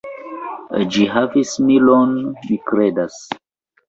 [0.95, 2.15] Ĝi havis milon,
[2.47, 3.19] mi kredas.